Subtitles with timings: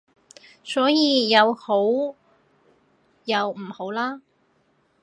[0.63, 1.69] 所以有好
[3.25, 4.23] 有唔好啦